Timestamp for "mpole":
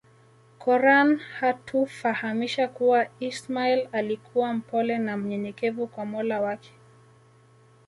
4.53-4.97